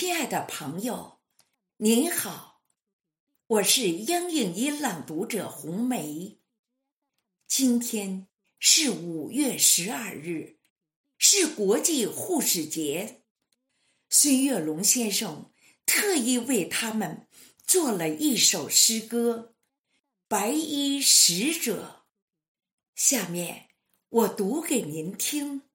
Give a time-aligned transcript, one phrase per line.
[0.00, 1.18] 亲爱的朋友，
[1.78, 2.62] 您好，
[3.48, 6.38] 我是央影音朗读者红梅。
[7.48, 8.28] 今天
[8.60, 10.60] 是五月十二日，
[11.18, 13.24] 是国际护士节。
[14.08, 15.50] 孙月龙先生
[15.84, 17.26] 特意为他们
[17.66, 19.52] 做了一首诗歌
[20.28, 22.04] 《白衣使者》，
[22.94, 23.70] 下面
[24.10, 25.67] 我读给您听。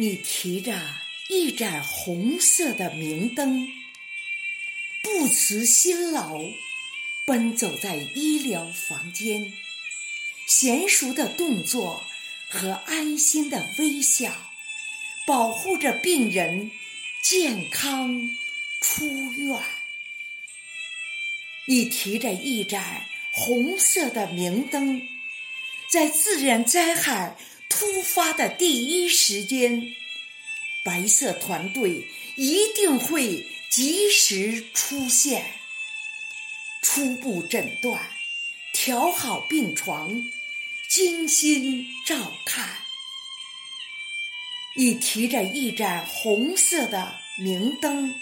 [0.00, 0.80] 你提着
[1.28, 3.68] 一盏红色的明灯，
[5.02, 6.40] 不辞辛劳，
[7.26, 9.52] 奔走在医疗房间，
[10.48, 12.02] 娴熟的动作
[12.48, 14.50] 和安心的微笑，
[15.26, 16.70] 保护着病人
[17.22, 18.18] 健康
[18.80, 19.60] 出院。
[21.66, 25.06] 你提着一盏红色的明灯，
[25.92, 27.36] 在自然灾害。
[27.70, 29.94] 突发的第一时间，
[30.84, 35.54] 白色团队一定会及时出现，
[36.82, 38.10] 初步诊断，
[38.74, 40.30] 调好病床，
[40.88, 42.68] 精心照看。
[44.76, 48.14] 你提着一盏红色的明灯，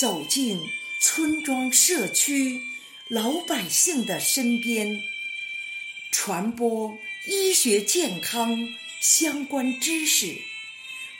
[0.00, 0.60] 走进
[1.00, 2.62] 村庄、社区
[3.08, 5.02] 老百姓的身边，
[6.10, 6.98] 传播。
[7.26, 10.36] 医学健康相关知识，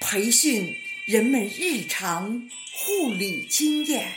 [0.00, 4.12] 培训人们日常护理经验。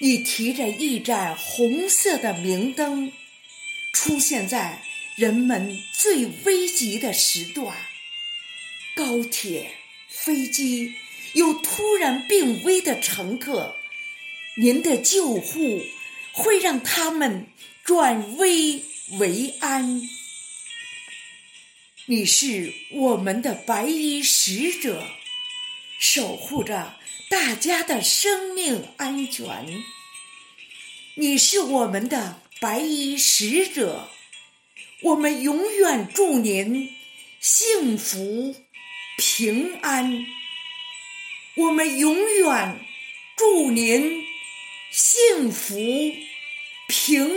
[0.00, 3.12] 你提着一盏红色的明灯，
[3.92, 4.82] 出现在
[5.14, 7.76] 人们最危急的时段。
[8.96, 9.76] 高铁、
[10.08, 10.94] 飞机
[11.34, 13.76] 有突然病危的乘客，
[14.56, 15.84] 您的救护
[16.32, 17.46] 会让他们
[17.84, 18.82] 转危。
[19.10, 20.00] 为安，
[22.06, 25.06] 你是我们的白衣使者，
[25.98, 26.96] 守护着
[27.28, 29.66] 大家的生命安全。
[31.16, 34.08] 你是我们的白衣使者，
[35.02, 36.90] 我们永远祝您
[37.40, 38.56] 幸福
[39.18, 40.24] 平安。
[41.56, 42.80] 我们永远
[43.36, 44.24] 祝您
[44.90, 45.76] 幸福
[46.88, 47.30] 平。